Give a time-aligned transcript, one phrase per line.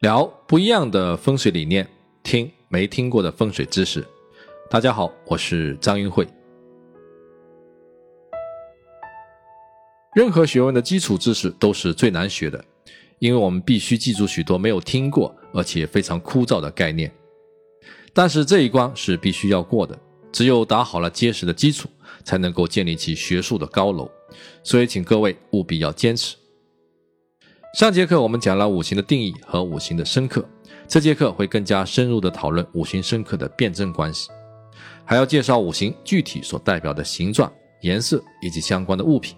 [0.00, 1.88] 聊不一样的风水理念，
[2.22, 4.06] 听没听过的风水知识。
[4.68, 6.28] 大家好，我是张云慧。
[10.14, 12.62] 任何学问的基础知识都是最难学的，
[13.20, 17.10] 因为我们必须记住许多没有听过而且非常枯燥的概念。
[18.12, 19.98] 但是这一关是必须要过的，
[20.30, 21.88] 只有打好了结实的基础，
[22.22, 24.10] 才能够建立起学术的高楼。
[24.62, 26.36] 所以，请各位务必要坚持。
[27.76, 30.42] 上节课我们讲了五行的定义和五行的生克，
[30.88, 34.30] 这节课会更加深入的讨论五行生克的辩证关系，
[35.04, 39.36] 还要介绍五行具体所代表的形状、颜色以及相关的物品，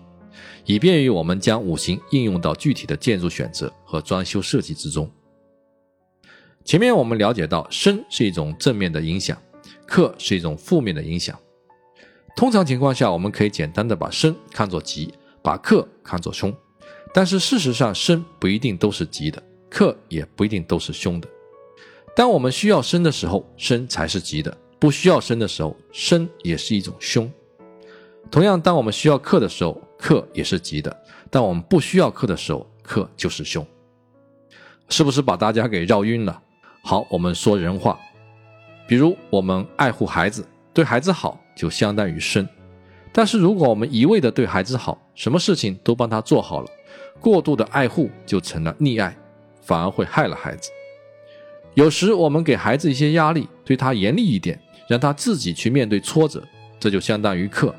[0.67, 5.11] 以便于我们将五行应用到具体的建筑选择和装修设计之中。
[6.65, 9.37] 前面我们了解到，生是一种正面的影响，
[9.85, 11.37] 克是一种负面的影响。
[12.37, 15.13] 通常情况下，我们可以简单的把生看作吉，
[15.43, 16.55] 把克看作凶。
[17.13, 21.29] 但是事实上，生不一定都是吉的，克也不一定都是凶的。
[22.15, 27.31] 当我们需要生的时候，生才是吉的；不需要生的时候，生也是一种凶。
[28.31, 30.91] 同样，当我们需要克的时候，克也是吉的；
[31.31, 33.67] 但我们不需要克的时候，克就是凶。
[34.89, 36.43] 是不是把大家给绕晕了？
[36.83, 37.99] 好，我们说人话，
[38.87, 42.47] 比如我们爱护孩子，对孩子好，就相当于生。
[43.13, 46.69] 但是如果我们一味的对孩子好，什么事情都帮他做好了。
[47.21, 49.17] 过度的爱护就成了溺爱，
[49.61, 50.71] 反而会害了孩子。
[51.75, 56.43] 有时我们给孩子一些压力，对他严厉一点，让他自己去面对挫折，
[56.81, 57.75] 这就相当于克，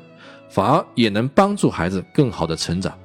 [0.48, 2.98] 反而也能帮助孩子更好的成长。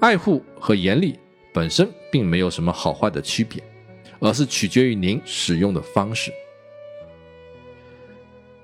[0.00, 1.18] 爱护和严厉
[1.52, 3.62] 本身并没有什么好坏的区别，
[4.20, 6.32] 而是取决于您使用的方式。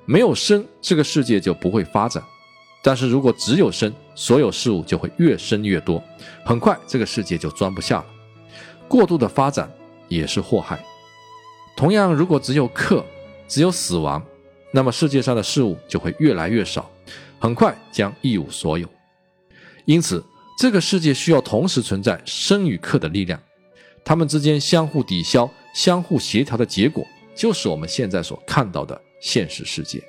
[0.05, 2.23] 没有生，这个世界就不会发展。
[2.83, 6.03] 但是如果只有生，所有事物就会越生越多，
[6.45, 8.07] 很快这个世界就装不下了。
[8.89, 9.73] 过度的发展
[10.09, 10.85] 也是祸害。
[11.77, 13.07] 同样，如果只有克，
[13.47, 14.21] 只有死亡，
[14.73, 16.91] 那么世界上的事物就会越来越少，
[17.39, 18.89] 很快将一无所有。
[19.85, 20.25] 因此，
[20.59, 23.41] 这个世界需要同时存在生与克的力量，
[24.05, 27.07] 它们之间相互抵消、相互协调的结果，
[27.37, 30.03] 就是我们现在所看到的现实世界。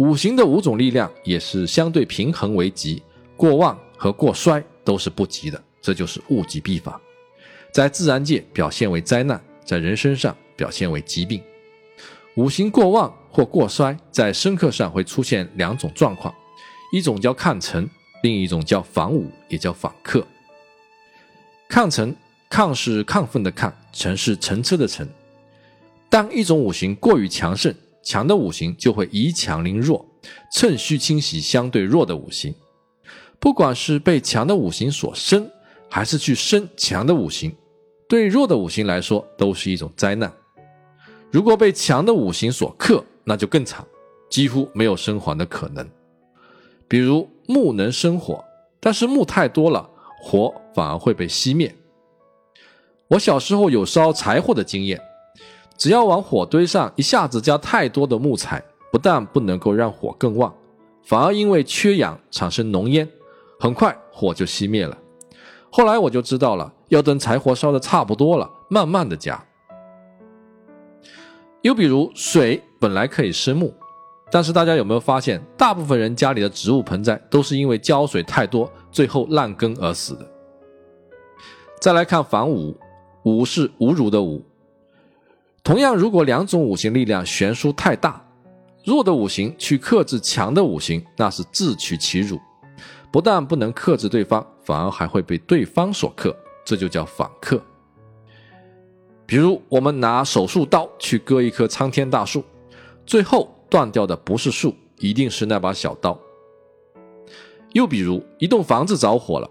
[0.00, 3.02] 五行的五种力量也是相对平衡为吉，
[3.36, 6.98] 过旺和过衰都是不吉的，这就是物极必反。
[7.70, 11.42] 在自然界表现为灾难，在人身上表现为疾病。
[12.36, 16.34] 五行过旺或过衰，在生克上会出现两种状况，
[16.94, 17.86] 一种叫亢辰，
[18.22, 20.26] 另一种叫反武，也叫反克。
[21.68, 22.16] 抗辰，
[22.48, 25.06] 抗是亢奋的亢，辰是乘车的辰。
[26.08, 27.74] 当一种五行过于强盛。
[28.02, 30.06] 强的五行就会以强凌弱，
[30.52, 32.54] 趁虚侵袭相对弱的五行。
[33.38, 35.50] 不管是被强的五行所生，
[35.88, 37.54] 还是去生强的五行，
[38.08, 40.32] 对弱的五行来说都是一种灾难。
[41.30, 43.86] 如果被强的五行所克，那就更惨，
[44.28, 45.88] 几乎没有生还的可能。
[46.88, 48.44] 比如木能生火，
[48.80, 49.88] 但是木太多了，
[50.22, 51.74] 火反而会被熄灭。
[53.08, 55.00] 我小时候有烧柴火的经验。
[55.80, 60.54] 只要往火堆上一下子加太多的木材，不但不能够让火更旺，
[61.02, 63.08] 反而因为缺氧产生浓烟，
[63.58, 64.94] 很快火就熄灭了。
[65.70, 69.42] 后来我就知道了，要等柴火烧的差不多了，慢慢的加。
[71.62, 73.72] 又比如水本来可以生木，
[74.30, 80.30] 但是大家有没有发现，大部分人家里的植物盆栽都是因为浇水太多，最后烂根而死的。
[81.80, 82.76] 再来看反五，
[83.22, 84.44] 五是侮辱的五。
[85.70, 88.20] 同样，如果两种五行力量悬殊太大，
[88.84, 92.40] 弱的五行去克制强的五行，那是自取其辱，
[93.12, 97.62] 不但不能克制对方，反而还会被对方所克，这就叫反克。
[99.24, 102.42] 比如，我们拿手术刀去割一棵苍天大树，
[103.06, 106.18] 最后断掉的不是树，一定是那把小刀。
[107.74, 109.48] 又比如，一栋房子着火了，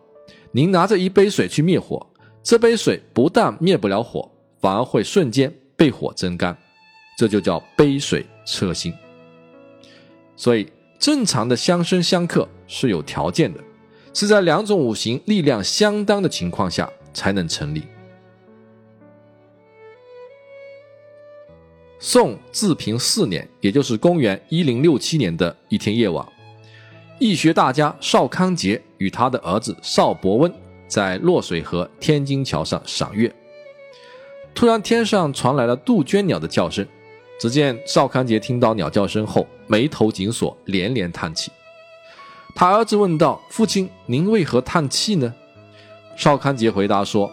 [0.52, 2.06] 您拿着一杯水去灭火，
[2.44, 4.30] 这杯水不但灭不了火，
[4.60, 5.56] 反而会瞬间。
[5.80, 6.56] 被火蒸干，
[7.18, 8.94] 这就叫杯水车薪。
[10.36, 13.64] 所以，正常的相生相克是有条件的，
[14.14, 17.84] 是在两种五行力量相当的情况下才能成立。
[21.98, 26.28] 宋治平四年，也就是公元一零六七年的一天夜晚，
[27.20, 30.54] 易学大家邵康节与他的儿子邵伯温
[30.90, 33.34] 在洛水河天津桥上赏月。
[34.60, 36.86] 突然，天上传来了杜鹃鸟的叫声。
[37.40, 41.50] 只见邵康节听到鸟叫声后，眉头紧锁，连连叹气。
[42.54, 45.34] 他儿子问道：“父亲，您为何叹气呢？”
[46.18, 47.32] 邵康节回答说：“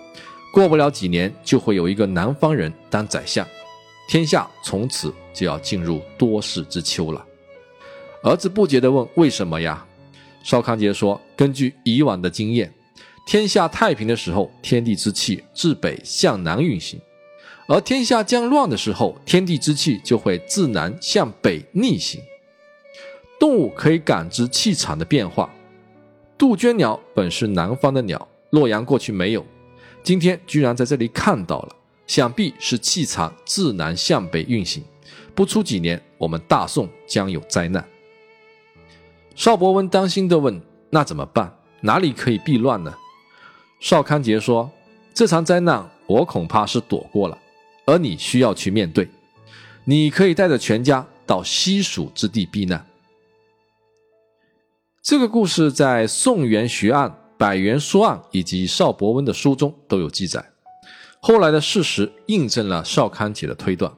[0.54, 3.44] 过不了几年，就会有一个南方人当宰相，
[4.08, 7.26] 天下从此就要进入多事之秋了。”
[8.22, 9.84] 儿子不解地问：“为什么呀？”
[10.44, 12.72] 邵康节说：“根据以往的经验，
[13.26, 17.00] 天下太平的时候，天地之气自北向南运行；
[17.68, 22.20] 而天下将乱的时候，天地之气就会自南向北逆行。
[23.40, 25.50] 动物可以感知气场的变化。
[26.38, 29.44] 杜鹃鸟本是南方的鸟，洛阳过去没有，
[30.02, 31.76] 今天居然在这里看到了，
[32.06, 34.84] 想必是气场自南向北运行。
[35.34, 37.84] 不出几年，我们大宋将有灾难。”
[39.34, 41.52] 邵伯温担心地问：“那怎么办？
[41.80, 42.94] 哪里可以避乱呢？”
[43.80, 44.70] 邵康节说
[45.12, 47.38] ：“这场灾难，我恐怕是躲过了，
[47.86, 49.08] 而你需要去面对。
[49.84, 52.84] 你可以带着全家到西蜀之地避难。”
[55.02, 60.44] 这个故事在《宋元学案》《百元书案》以及邵伯温的书中都有记载。
[61.20, 63.92] 后来的事实印证了邵康节的推断。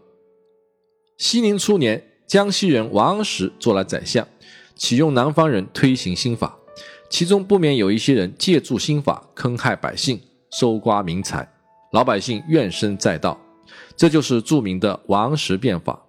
[1.16, 4.26] 熙宁初年，江西人王安石做了宰相。
[4.76, 6.56] 启用南方人推行新法，
[7.10, 10.20] 其中不免有一些人借助新法坑害百姓、
[10.52, 11.50] 搜刮民财，
[11.90, 13.36] 老百姓怨声载道，
[13.98, 16.00] 这就是著名的王石变法。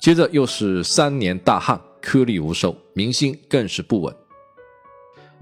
[0.00, 4.14] 接着又是三年大旱，颗粒无收，民心更是不稳。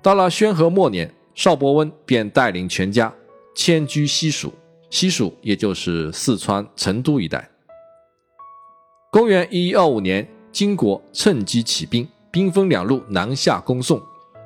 [0.00, 3.12] 到了宣和末年，邵伯温便带领全家
[3.54, 4.52] 迁居西蜀，
[4.88, 7.50] 西蜀也就是四川成都一带。
[9.12, 12.08] 公元一一二五年，金国趁机起兵。
[12.30, 14.02] 兵分两路南下攻宋。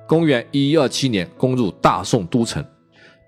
[0.06, 2.62] 公元一一二七年，攻入大宋都城，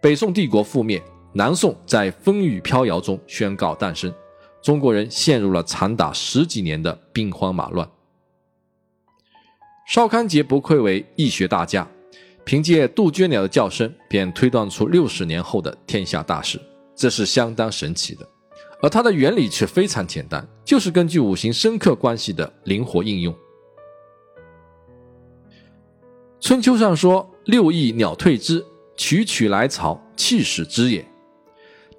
[0.03, 4.13] 北宋帝国覆灭，南宋在风雨飘摇中宣告诞生。
[4.61, 7.89] 中国人陷入了长达十几年的兵荒马乱。
[9.87, 11.89] 邵康节不愧为易学大家，
[12.45, 16.61] 凭借杜鹃鸟的叫声便推断出六十年后的天下大事，
[16.95, 18.29] 这是相当神奇的。
[18.83, 23.35] 而它的原理却非常简单，就是根据五行生克关系的灵活应用。
[26.41, 28.65] 春秋上说：“六翼鸟退之，
[28.97, 31.05] 曲曲来巢，气始之也。”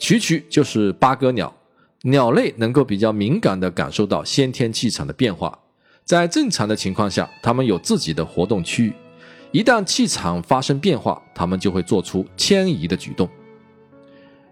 [0.01, 1.55] 曲曲就是八哥鸟，
[2.01, 5.55] 鸟类能够比较敏感地感受到先天气场的变化。
[6.03, 8.93] 在正常的情况下，它们有自己的活动区域，
[9.51, 13.29] 一旦气场发生变化，它们就会做出迁移的举动。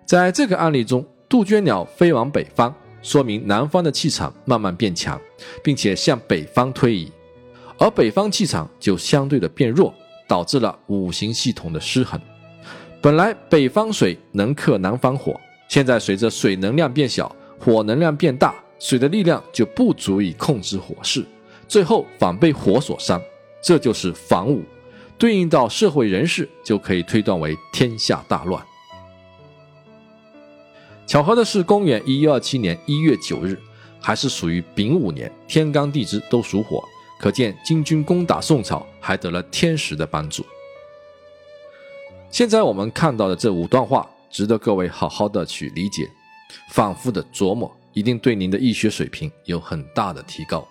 [0.06, 5.20] 在这个案例中，杜鹃鸟飞往北方，说明南方的气场慢慢变强，
[5.64, 7.12] 并且向北方推移。
[7.80, 9.92] 而北方气场就相对的变弱，
[10.28, 12.22] 导致了五行系统的失衡。
[13.02, 21.26] 本来北方水能克南方火，现在随着水能量变小，火能量变大，水的力量就不足以控制火势，
[21.66, 23.22] 最后反被火所伤。
[23.62, 24.64] 这就是防五，
[25.18, 28.62] 对应到社会人士就可以推断为天下大乱。
[31.08, 33.58] 巧合的是，公元一一二七年一月九日，
[34.02, 36.84] 还是属于丙午年，天干地支都属火。
[37.18, 40.46] 可见金军攻打宋朝还得了天时的帮助。
[42.32, 46.08] 现在我们看到的这五段话，值得各位好好的去理解，
[46.70, 50.66] 反复的琢磨，一定对您的易学水平有很大的提高。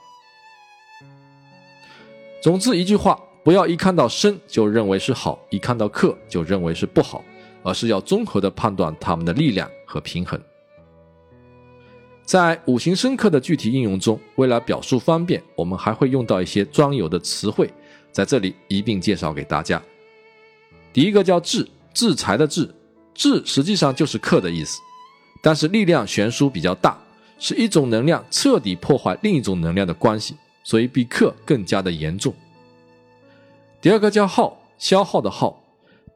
[2.40, 7.24] 总之一句话，不要一看到生就认为是好，一看到克就认为是不好，
[7.64, 10.40] 而是要综合的判断它们的力量和平衡。
[12.24, 17.68] 在五行生克的具体应用中，为了表述方便，我们还会用到一些专有的词汇，
[18.12, 19.82] 在这里一并介绍给大家。
[20.92, 22.68] 第一个叫制，制裁的制，
[23.14, 24.80] 制实际上就是克的意思，
[25.42, 26.98] 但是力量悬殊比较大，
[27.38, 32.34] 是一种能量彻底破坏另一种能量的关系，所以比克更加的严重。
[33.80, 35.62] 第二个叫耗，消耗的耗，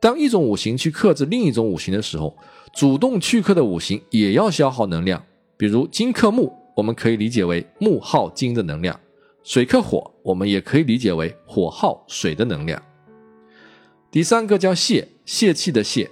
[0.01, 2.37] 当一种五行去克制另一种五行的时候，
[2.73, 5.23] 主动去克的五行也要消耗能量。
[5.57, 8.97] 比如金克木，我们可以理解为木耗金的能量；
[9.45, 12.83] 水克火，我们也可以理解为火耗水的能量。
[14.13, 16.11] 第三个叫泄，泄气的泄。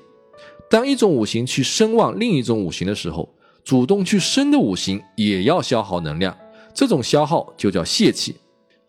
[0.71, 3.29] 当一种五行去生旺另一种五行的时候，
[3.63, 6.35] 主动去生的五行也要消耗能量，
[6.73, 8.35] 这种消耗就叫泄气。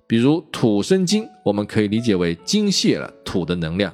[0.08, 3.94] 比如土生金，我们可以理解为金泄了土的能量。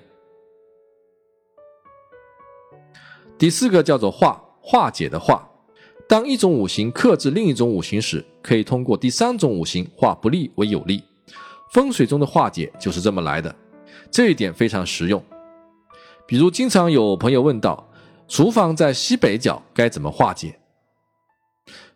[3.40, 5.50] 第四个叫做化，化解的化。
[6.08, 11.04] 当一种五行克制另一种五行时，可以通过第三种五行化不利为有利。
[11.74, 13.54] 风水中的化解就是这么来的，
[14.12, 15.24] 这一点非常实用。
[16.26, 17.90] 比如，经常有朋友问到，
[18.28, 20.60] 厨房在西北角该怎么化解？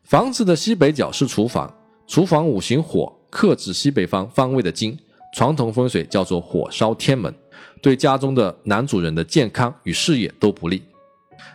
[0.03, 1.73] 房子的西北角是厨房，
[2.07, 4.97] 厨房五行火克制西北方方位的金，
[5.33, 7.33] 传统风水叫做火烧天门，
[7.81, 10.81] 对家中的男主人的健康与事业都不利。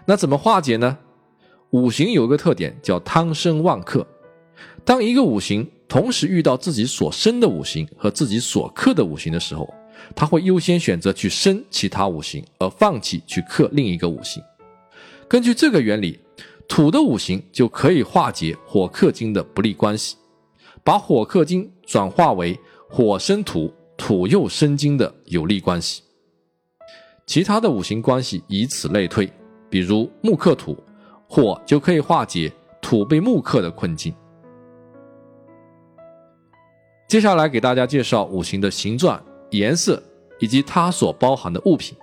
[0.05, 0.99] 那怎么化解呢？
[1.71, 4.07] 五行有个特点叫汤生旺克，
[4.85, 9.73] 当一个五行同时遇到自己所生的五行和自己所克的五行的时候，
[10.15, 14.43] 他会优先选择去生其他五行，而放弃去克另一个五行。
[15.29, 16.19] 根据这个原理，
[16.69, 20.17] 土的五行就可以化解火克金的不利关系，
[20.85, 26.03] 把火克金转化为火生土、土又生金的有利关系。
[27.27, 29.29] 其他的五行关系以此类推，
[29.69, 30.77] 比如木克土。
[31.29, 34.15] 火就可以化解土被木克的困境。
[37.09, 39.21] 接下来给大家介绍五行的形状、
[39.57, 40.03] 颜色
[40.39, 41.97] 以及它所包含的物品。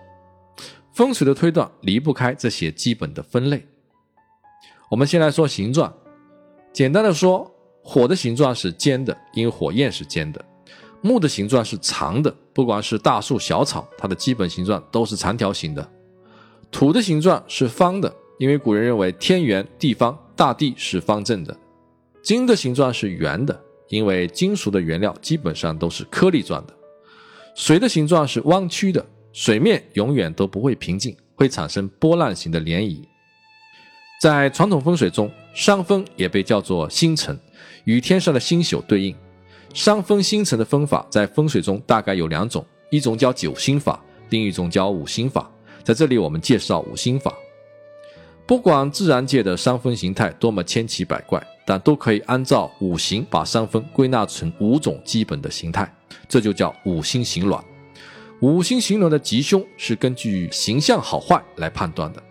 [0.94, 3.66] 风水的推断离不开这些基本的分类。
[4.90, 5.92] 我们先来说形状，
[6.72, 7.52] 简单的说，
[7.84, 10.40] 火的形状是尖的，因为火焰是尖的；
[11.02, 15.84] 木的形状是长的，不管是大树小草，它的基本形状都是长条形的；
[16.72, 18.14] 土的形状是方的。
[18.40, 21.56] 因为古人认为天圆地方，大地是方正的。
[22.22, 26.74] 金的形状是圆的，因为金属的原料基本上都是颗粒状的。
[27.56, 33.04] 水的形状是弯曲的，水面永远都不会平静，会产生波浪形的涟漪。
[34.20, 37.38] 在传统风水中，山峰也被叫做星辰，
[37.84, 39.16] 与天上的星宿对应。
[39.74, 45.52] 山峰星辰的分法在风水中大概有两种，一种叫九星法，另一种叫五星法。
[45.84, 47.34] 在这里，我们介绍五星法。
[48.46, 55.94] 不管自然界的山峰形态多么千奇百怪，但都可以按照五行把山峰归纳成五种基本的形态，
[56.28, 57.64] 这就叫五星形卵。
[58.42, 62.22] 五星形卵的吉凶是根据形象好坏来判断的。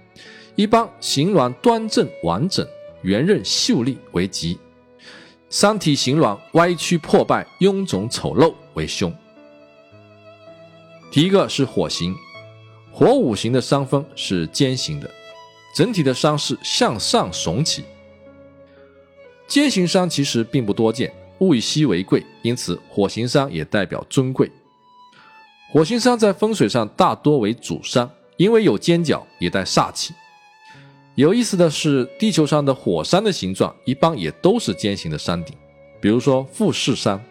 [0.56, 2.66] 一般形卵端正完整、
[3.02, 4.58] 圆润秀丽为吉；
[5.48, 9.14] 山体形卵歪曲破败、臃肿丑陋为凶。
[11.10, 12.14] 第一个是火形，
[12.90, 15.10] 火五行的山峰是尖形的。
[15.74, 17.84] 整体的山势向上耸起，
[19.48, 21.10] 尖形山其实并不多见，
[21.42, 24.50] 物以稀为贵，因此火形山也代表尊贵。
[25.72, 30.14] 火形山在风水上大多为主山，因为有尖角，也带煞气。
[31.14, 35.54] 有意思的是，地球上的火山的形状一般也都是尖形的山顶，
[36.00, 37.22] 比如说富士山。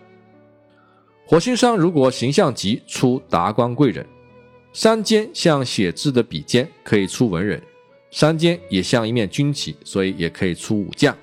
[1.26, 4.06] 火星山如果形象吉，出达官贵人；
[4.74, 7.62] 山尖像写字的笔尖，可以出文人。
[8.12, 11.16] 山尖也像一面军旗，所以也可以出武将。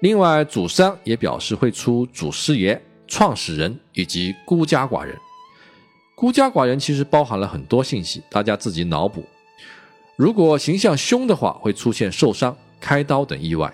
[0.00, 5.18] 另外，主山也表示会出祖师爷、创始人以及孤家寡人。
[6.14, 9.24] 孤家寡人其实包含了很多信息，大家自己脑补。
[10.14, 13.72] 如果形象凶的话，会出现受伤、开刀等意外。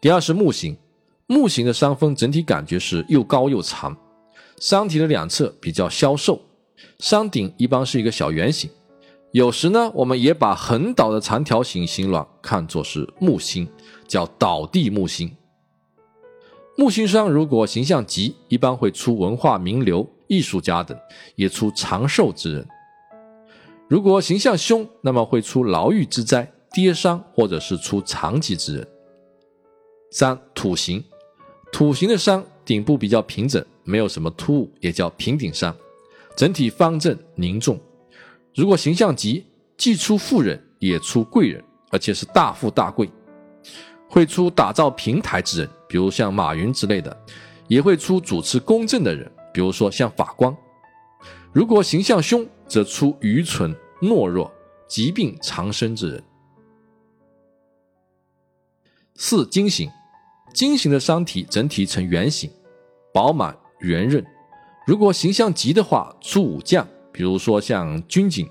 [0.00, 0.76] 第二是木型，
[1.28, 3.96] 木型的山峰整体感觉是又高又长，
[4.58, 6.40] 山体的两侧比较消瘦，
[6.98, 8.68] 山顶一般是一个小圆形。
[9.32, 13.66] 有时呢，我们也把横倒的长条形星卵看作是木星，
[14.06, 15.34] 叫倒地木星。
[16.76, 20.94] 木星山如果形象吉，一般会出文化名流、艺术家等，
[21.34, 22.64] 也出长寿之人；
[23.88, 28.86] 如果形象凶，那么会出牢狱之灾、跌伤，或者是出残疾之人。
[30.10, 31.02] 三土形，
[31.72, 35.74] 土形的山顶部比较平整，没有什么突兀，也叫平顶山，
[36.36, 37.80] 整体方正凝重。
[38.54, 39.46] 如果形象吉，
[39.78, 43.10] 既出富人，也出贵人，而且是大富大贵，
[44.08, 47.16] 会出打造平台之人，比如像马云之类的，
[47.66, 50.54] 也会出主持公正的人，比如说像法官。
[51.52, 54.52] 如果形象凶，则出愚蠢、懦弱、
[54.86, 56.22] 疾病缠身之人。
[59.14, 59.90] 四金型，
[60.52, 62.50] 金型的山体整体呈圆形，
[63.14, 64.22] 饱满圆润。
[64.86, 66.86] 如果形象吉的话，出武将。
[67.12, 68.48] 比如说像军警、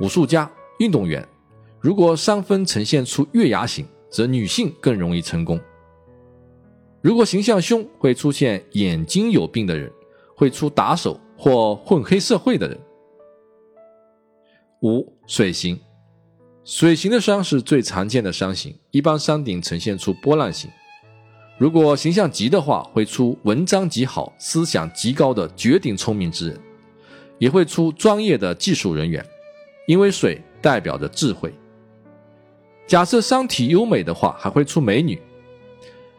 [0.00, 1.26] 武术家、运动员，
[1.80, 5.60] 如果山峰呈现出月牙形，则女性更容易成功。
[7.02, 9.90] 如果形象凶，会出现眼睛有病的人，
[10.34, 12.78] 会出打手或混黑社会的人。
[14.82, 15.78] 五水形，
[16.64, 20.70] 水形的伤是最常见的伤型，一般山顶呈现出波浪形。
[21.58, 26.60] 如果形象吉的话，会出文章极好、思想极高的绝顶聪明之人。
[27.38, 29.24] 也会出专业的技术人员，
[29.86, 31.52] 因为水代表着智慧。
[32.86, 35.20] 假设山体优美的话，还会出美女。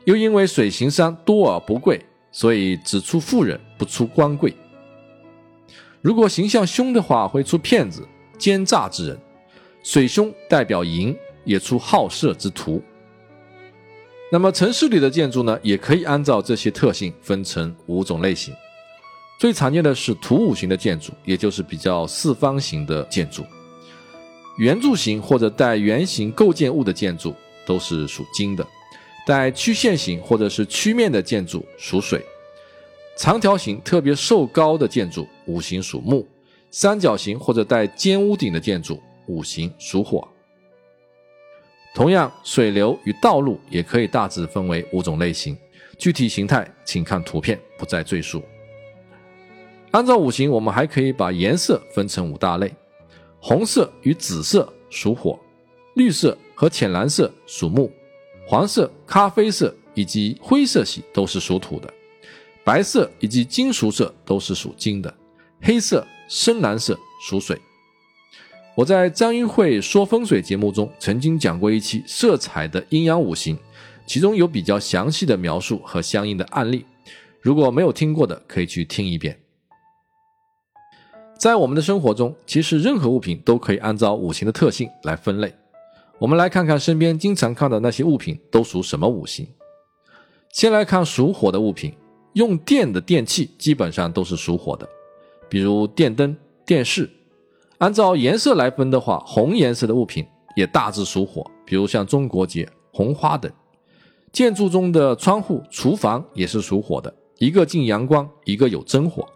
[0.06, 2.00] 又因为水行山多而不贵，
[2.32, 4.54] 所以只出富人，不出官贵。
[6.02, 8.08] 如果形象凶的话，会出骗子、
[8.38, 9.20] 奸诈之人。
[9.84, 12.82] 水凶代表淫，也出好色之徒。
[14.32, 18.54] 那么城市里的建筑呢，也可以按照这些特性分成五种类型。
[19.38, 23.46] 最常见的是土五行的建筑，也就是比较四方形的建筑。
[24.58, 28.68] 圆柱形或者带圆形构建物的建筑都是属金的，
[29.28, 32.26] 带曲线形或者是曲面的建筑属水。
[33.16, 36.28] 长条形特别瘦高的建筑五行属木，
[36.72, 40.28] 三角形或者带尖屋顶的建筑五行属火。
[41.94, 45.56] 同样，水流与道路也可以大致分为五种类型，
[46.00, 48.42] 具体形态请看图片，不再赘述。
[49.92, 52.74] 按照五行，我们还可以把颜色分成五大类：
[53.40, 55.40] 红色与紫色属火，
[55.96, 57.90] 绿色和浅蓝色属木，
[58.46, 61.92] 黄色、咖啡色以及灰色系都是属土的，
[62.64, 65.12] 白色以及金属色都是属金的，
[65.62, 67.60] 黑色、深蓝色属水。
[68.76, 73.58] 我在张云会说风水节目中曾经讲过一期色彩的阴阳五行，
[74.06, 76.86] 其中有比较详细的描述和相应的案例，
[77.42, 79.40] 如果没有听过的，可以去听一遍。
[81.38, 85.54] 在我们的生活中，其实任何物品都可以按照五行的特性来分类。
[86.18, 89.48] 我们来看看身边经常看到那些物品都属什么五行。
[90.52, 91.94] 先来看属火的物品，
[92.34, 94.90] 用电的电器基本上都是属火的，
[95.48, 97.08] 比如电灯、电视。
[97.78, 100.26] 按照颜色来分的话，红颜色的物品
[100.56, 103.52] 也大致属火，比如像中国结、红花等。
[104.32, 109.28] 建筑中的窗户、厨房也是属火的，一个进阳光，一个有真火。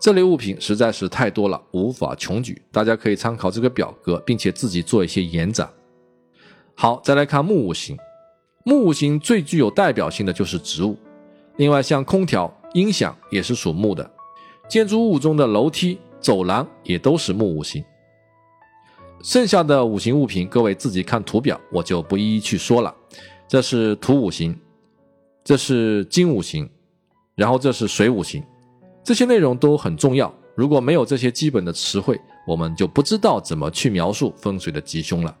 [0.00, 2.60] 这类物品实在是太多了，无法穷举。
[2.70, 5.68] 大家可以参考这个表格，并且自己做一些延展。
[6.74, 7.96] 好，再来看木五行。
[8.64, 10.96] 木五行最具有代表性的就是植物，
[11.56, 14.08] 另外像空调、音响也是属木的。
[14.68, 17.82] 建筑物中的楼梯、走廊也都是木五行。
[19.22, 22.94] 剩下的五行物品，各位自己看图表，我就不一一去说了。
[23.48, 24.56] 这是土五行，
[25.42, 26.68] 这是金五行，
[27.34, 28.44] 然后这是水五行。
[29.06, 35.32] 这些内容都很重要，如果没有这些基本的词汇，我们就不知道怎么去描述风水的吉凶了。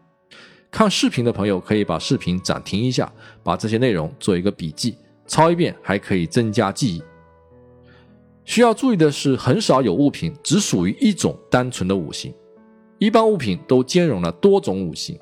[0.70, 7.02] 看视频的朋友可以把视频暂停一下，把这些内容做一个笔记，抄一遍还可以增加记忆。
[8.44, 12.32] 需要注意的是，很少有物品只属于一种单纯的五行，
[12.98, 15.18] 一般物品都兼容了多种五行。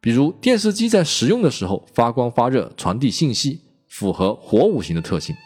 [0.00, 5.36] 比如电视机在使用的时候发光发热，传递信息，符合火五行的特性。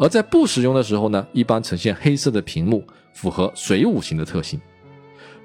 [0.00, 2.82] 而在不使用的时候呢，一般呈现黑色的屏幕，
[3.12, 4.58] 符合水五行的特性。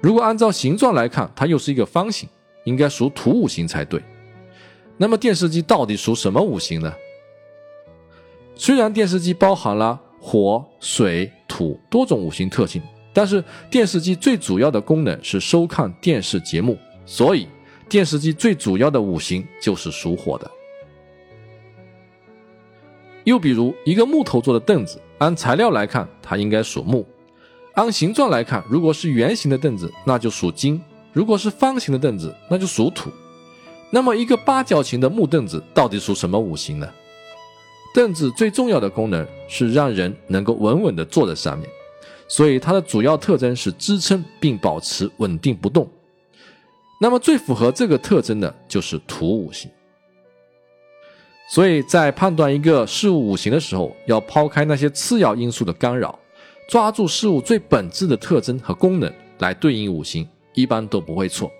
[0.00, 2.26] 如果按照形状来看，它又是一个方形，
[2.64, 4.02] 应该属土五行才对。
[4.96, 6.90] 那么电视机到底属什么五行呢？
[8.54, 12.80] 虽然电视机包含了火、水、土多种五行特性，
[13.12, 17.46] 但是电视机最主要的功能是收看电视节目，所以
[17.90, 20.50] 电视机最主要的五行就是属火的。
[23.26, 27.04] 又比如一个木头做的凳子，按材料来看，它应该属木；
[27.74, 30.78] 按形状来看，如果是圆形的凳子，那就属金；
[31.12, 33.10] 如果是方形的凳子，那就属土。
[33.90, 36.88] 那么一个八角形的木凳子到底属什么五行呢？
[37.92, 41.68] 凳子最重要的功能是让人能够稳稳地坐在上面，
[42.28, 45.90] 所以它的主要特征是支撑并保持稳定不动。
[47.00, 49.68] 那么最符合这个特征的就是土五行。
[51.48, 56.18] 所以在判断一个事物五行的时候，要抛开那些次要因素的干扰，
[56.68, 61.50] 抓住事物最本质的特征和功能来对应五行，一般都不会错。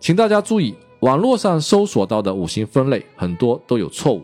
[0.00, 4.22] 请大家注意，网络上搜索到的五行分类很多都有错误，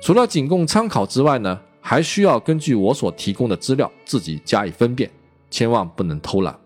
[0.00, 5.10] 除了仅供参考之外呢，还需要根据我所提供的资料自己加以分辨，
[5.50, 6.58] 千万不能偷懒。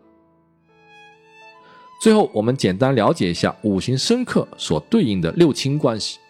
[2.00, 6.20] 最后，我们简单了解一下五行生克所对应的六亲关系。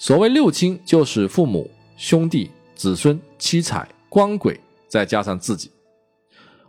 [0.00, 5.72] 所谓六亲，就是父母、兄弟、子孙、妻财、官鬼，再加上自己。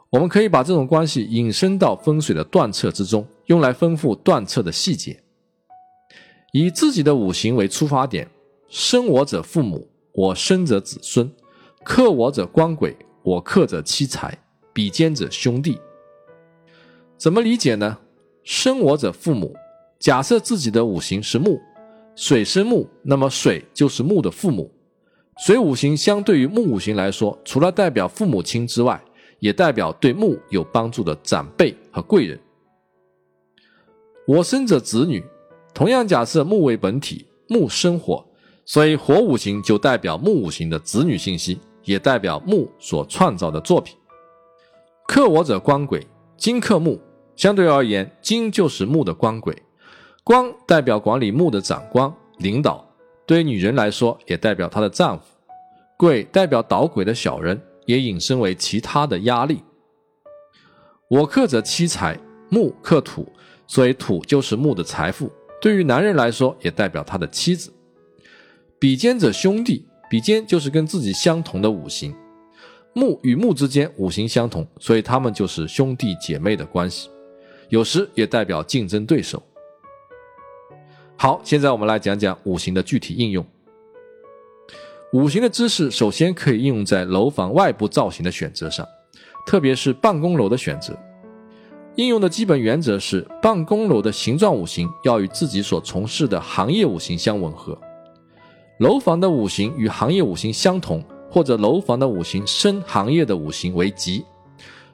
[0.10, 5.22] 我们可以把这种关系引申到风水的断测之中，用来丰富断测的细节。
[6.54, 8.28] 以自己的五行为出发点，
[8.68, 11.28] 生我者父母，我生者子孙；
[11.84, 14.36] 克我者官鬼，我克者妻财，
[14.74, 15.80] 比肩者兄弟。
[17.16, 18.00] 怎么理解呢？
[18.44, 19.56] 生我者父母，
[20.00, 21.62] 假设自己的五行是木。
[22.22, 24.70] 水生木，那么水就是木的父母。
[25.38, 29.02] 水五行相对于木五行来说，除了代表父母亲之外，
[29.40, 32.38] 也代表对木有帮助的长辈和贵人。
[34.28, 35.24] 我生者子女，
[35.74, 38.26] 同样假设木为本体，木生火，
[38.66, 43.96] 所以火五行就代表木五行的子女信息，也代表木所创造的作品。
[45.08, 46.06] 克我者官鬼，
[46.36, 47.00] 金克木，
[47.38, 49.56] 相对而言，金就是木的官鬼。
[50.30, 52.88] 官代表管理木的长官、领导，
[53.26, 55.26] 对女人来说也代表她的丈夫。
[55.98, 59.64] 鬼代表捣鬼的小人，也引申为其他的压力。
[61.08, 62.16] 我克者妻财，
[62.48, 63.28] 木克土，
[63.66, 65.32] 所以土就是木的财富。
[65.60, 67.74] 对于男人来说，也代表他的妻子。
[68.78, 72.16] 比肩者兄弟，比肩就是跟自己相同的五行。
[72.94, 77.10] 木与木之间五行相同，所以他们就是兄弟姐妹的关系，
[77.70, 79.42] 有时也代表竞争对手。
[81.22, 83.46] 好，现在我们来讲讲五行的具体应用。
[85.12, 88.88] 五行的知识首先可以应用在楼房外部造型的选择上，
[89.46, 90.98] 特别是办公楼的选择。
[91.96, 97.78] 应用的基本原则是，办公楼的形状五行要与自己所从事的行业五行相吻合。
[98.78, 104.24] 楼房的五行与行业五行相同，或者楼房的五行生行业的五行为吉。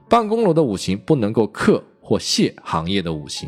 [0.10, 3.48] 办公楼的五行不能够克或泄行业的五行。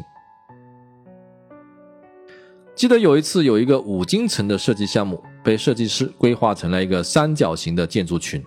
[2.77, 8.41] 记得有一次，有一个五金城的设计项目被设计师规划成了一个三角形的建筑群。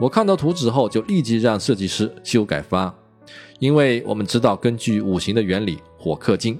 [0.00, 2.92] 我看到图纸后，就立即让设计师修改方案，
[3.60, 6.58] 因为我们知道，根据五行的原理，火克金，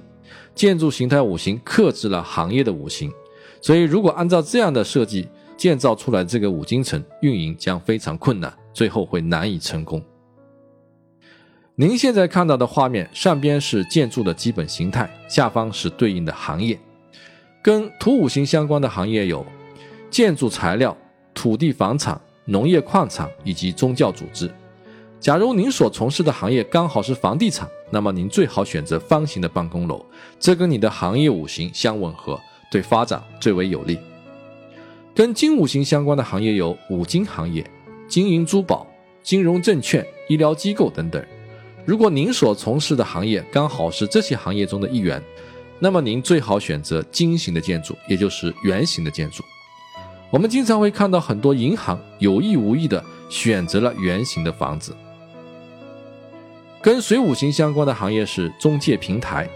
[0.55, 3.11] 建筑形态五行克制了行业的五行，
[3.61, 10.01] 所以如果按照这样的设计建造出来这个五金城，运营将非常困难，最后会难以成功。
[11.75, 16.79] 您现在看到的画面，上边是建筑的基本形态，下方是对应的行业。
[17.63, 19.45] 跟土五行相关的行业有
[20.11, 20.95] 建筑材料、
[21.33, 24.51] 土地房产、农业矿产以及宗教组织。
[25.17, 30.05] 假如您所从事的行业刚好是房地产，那么您最好选择方形的办公楼，
[30.37, 32.37] 这跟你的行业五行相吻合，
[32.69, 33.97] 对发展最为有利。
[35.15, 37.65] 跟金五行相关的行业有五金行业、
[38.09, 38.85] 金银珠宝、
[39.21, 41.25] 金融证券、医疗机构等等。
[41.85, 45.23] 如果您所从事的行业刚好是这些行业中的一员。
[45.79, 49.43] 那么您最好选择金型的建筑，也就是圆形的建筑。
[50.29, 54.95] 我们经常会看到很多银行有意无意的选择了圆形的房子。
[56.81, 59.47] 跟水五行相关的行业是中介平台、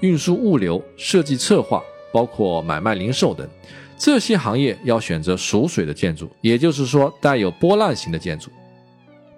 [0.00, 1.82] 运输物流、设计策划，
[2.12, 3.48] 包括买卖零售等。
[3.96, 8.50] 这些行业要选择属水的建筑，也就是说带有波浪形的建筑。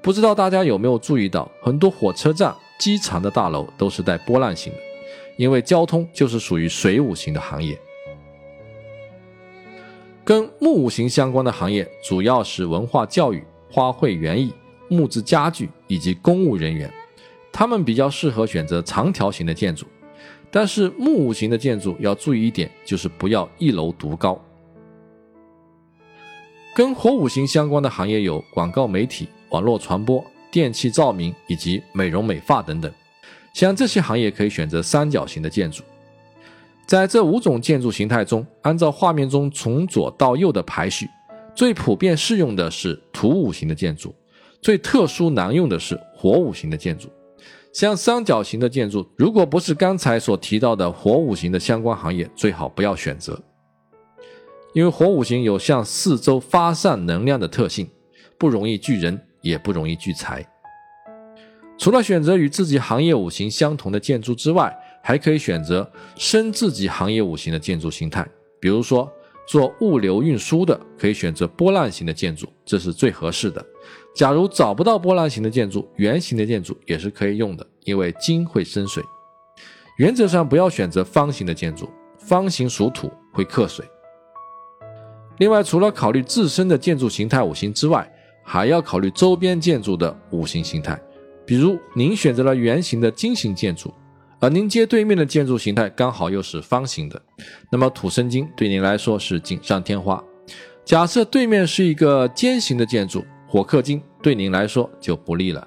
[0.00, 4.78] 不知道大家有没有注意到，很多火车站、机场的大楼都是带波浪形的。
[5.36, 7.78] 因为交通就是属于水五行的行业，
[10.24, 14.52] 跟木五行相关的行业主要是文化教育、花卉园艺、
[14.88, 16.92] 木质家具以及公务人员，
[17.52, 19.86] 他们比较适合选择长条形的建筑。
[20.50, 24.40] 但是木五行的建筑要注意一点，就是不要一楼独高。
[26.74, 32.90] 跟火五行相关的行业有广告媒体、网络传播、电器照明以及美容美发等等。
[33.56, 35.82] 像这些行业可以选择三角形的建筑，
[36.86, 41.08] 在这五种建筑形态中，按照画面中从左到右的排序，
[41.54, 44.14] 最普遍适用的是土五行的建筑，
[44.60, 47.08] 最特殊难用的是火五行的建筑。
[47.72, 53.42] 像三角形的建筑，如果不是刚才所提到的火五行的相关行业，最好不要选择，
[54.74, 57.88] 因为火五行有向四周发散能量的特性，
[58.36, 60.46] 不容易聚人，也不容易聚财。
[61.78, 68.26] 除了选择与自己行业五行相同的建筑之外，还可以选择生自己行业五行的建筑形态。
[68.58, 69.10] 比如说，
[69.46, 73.64] 做物流运输的，可以选择波浪形的建筑，这是最合适的。
[74.14, 79.04] 假如找不到波浪形的建筑，圆形的建筑也是可以用的，因为金会生水。
[79.98, 83.84] 原则上不要选择方形的建筑，方形属土，会克水。
[85.38, 88.10] 另外，除了考虑自身的建筑形态五行之外，
[88.42, 90.98] 还要考虑周边建筑的五行形态。
[91.46, 93.94] 比如您选择了圆形的金型建筑，
[94.40, 97.22] 而您街对面的建筑形态刚好又是方形的，
[97.70, 100.22] 那么土生金对您来说是锦上添花。
[100.84, 105.66] 假设对面是一个尖形的建筑，火克金对您来说就不利了。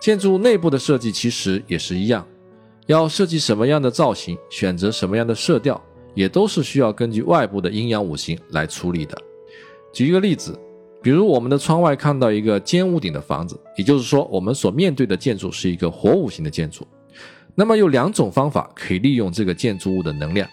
[0.00, 2.26] 建筑内部的设计其实也是一样，
[2.86, 5.80] 要设计什么样的造型，选择什么样的色调，
[6.12, 9.16] 也都是需要根据外部的阴阳五行来处理的。
[9.92, 10.58] 举一个例子。
[11.04, 16.88] 比如我们的窗外看到一个尖屋顶的房子，也就是说，我们所面对的建筑是一个火五行的建筑。
[17.54, 20.48] 那么有两种方法可以利用这个建筑物的能量，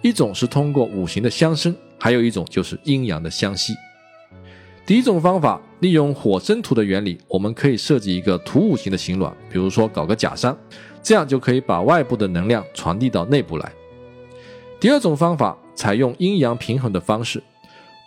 [0.00, 3.74] 一种是通过五行的相生，还有一种就是阴阳的相吸。
[4.86, 10.56] 第一种方法，利用火生土的原理，我们可以设计一个土五行的形卵，比如说搞个假山，
[11.02, 13.70] 这样就可以把外部的能量传递到内部来。
[14.80, 17.42] 第二种方法，采用阴阳平衡的方式，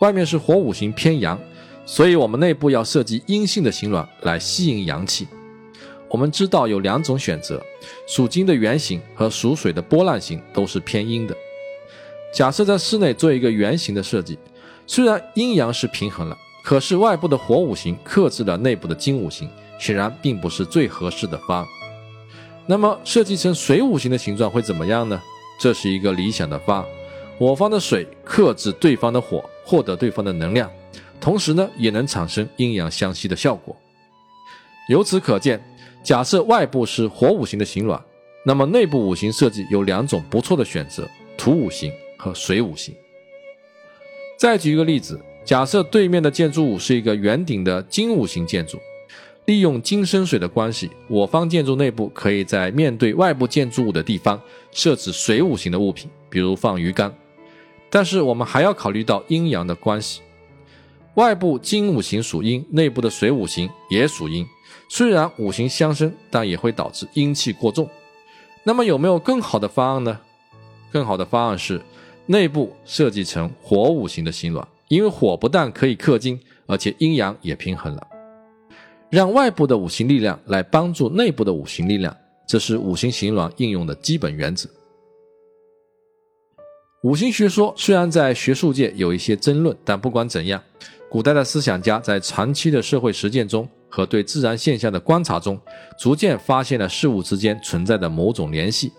[0.00, 1.38] 外面是火五行偏阳。
[1.86, 5.28] 所以，我们内部要设计阴性的形卵来吸引阳气。
[6.08, 7.62] 我们知道有两种选择，
[8.06, 11.36] 属金的圆形和属水的波浪形都是偏阴的。
[12.32, 14.38] 假设在室内做一个圆形的设计，
[14.86, 21.66] 虽然阴阳是平衡了，可是外部的火五行克制了内部的金五行，显然并不是最合适的方案。
[22.66, 25.20] 那么设计成水五行的形状会怎么样呢？
[25.60, 26.86] 这是一个理想的方案。
[27.38, 30.70] 我方的水克制对方的火，获得对方的能量，
[31.24, 33.74] 同时呢也能产生阴阳相吸的效果。
[34.90, 35.58] 由此可见，
[36.02, 37.98] 假设外部是火五行的形卵，
[38.44, 41.08] 那么内部五行设计有两种不错的选择：
[41.38, 42.94] 土五行和水五行。
[44.38, 48.78] 再举一个例子，假设对面的建筑物是一个圆顶的金五行建筑，
[49.46, 54.38] 利用金生水的关系，我方建筑内部可以在面对外部建筑物的地方
[54.72, 57.10] 设置水五行的物品，比如放鱼缸。
[57.88, 60.20] 但是我们还要考虑到阴阳的关系，
[61.14, 64.44] 外部金五行属阴，内部的水五行也属阴。
[64.88, 67.88] 虽然五行相生，但也会导致阴气过重。
[68.64, 70.20] 那么有没有更好的方案呢？
[70.92, 71.80] 更好的方案是
[72.26, 78.06] 内部设计成火五行的形卵，因为火不但可以克金，而且阴阳也平衡了。
[79.10, 82.16] 让外部的五行力量来帮助内部的五行力量，
[82.48, 84.68] 这是五行形卵应用的基本原则。
[87.02, 90.62] 五行学说虽然在学术界有一些争论，但不管怎样，
[91.14, 95.56] 古代的思想家在长期的社会实践中和对自然现象的观察中，
[95.96, 98.92] 逐渐发现了事物之间存在的某种联系。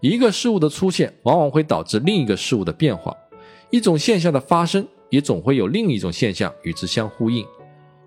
[0.00, 3.12] 一个事物的出现，往往会导致另一个事物的变化；
[3.70, 7.46] 一种现象的发生，也总会有另一种现象与之相呼应。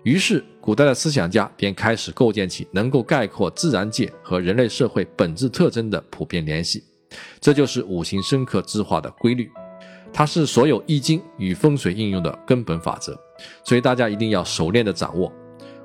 [0.02, 6.84] 于是，古代的思想家便开始构建起能够概括自然界和人类社会本质特征的普遍联系。
[7.40, 9.50] 这就是五行深刻之化的规律，
[10.12, 13.18] 它是所有易经与风水应用的根本法则，
[13.62, 15.32] 所以大家一定要熟练的掌握。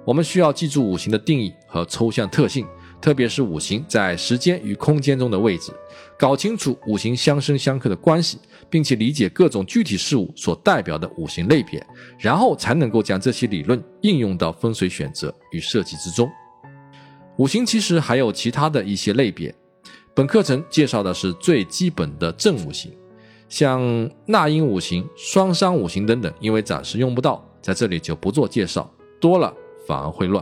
[0.06, 2.66] 我们需要记住五行的定义和抽象特性，
[3.00, 5.72] 特别是五行在时间与空间中的位置，
[6.18, 11.86] 搞清楚五行相生相克的关系，并且理解各种具体事物所代表的五行类别，
[12.18, 16.28] 然后才能够将这些理论应用到风水选择与设计之中。
[17.38, 19.54] 五行其实还有其他的一些类别。
[20.16, 22.92] 本课程介绍的是最基本的正五行，
[23.50, 29.54] 像纳音五行、双商五行等等，因为暂时用不到，在这里就不做介绍，多了
[29.86, 30.42] 反而会乱。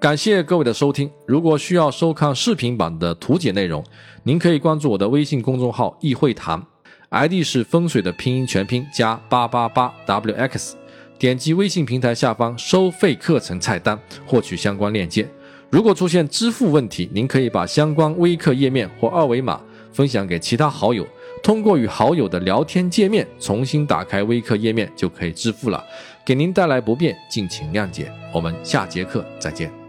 [0.00, 3.84] 感谢各位的收听，如果需要收看视频版的图解内容，
[4.22, 6.64] 您可以关注我的微信公众号“易会谈
[7.10, 10.72] ”，ID 是风水的拼音全拼加八八八 wx，
[11.18, 15.28] 点击微信平台下方收费课程菜单，获取相关链接。
[15.68, 19.60] 如果出现支付问题，您可以把相关微课页面或二维码
[19.92, 21.06] 分享给其他好友，
[21.42, 25.84] 通过与好友的聊天界面重新打开微课页面就可以支付了。
[26.24, 28.12] 给您带来不便，敬请谅解。
[28.32, 29.79] 我们下节课再见。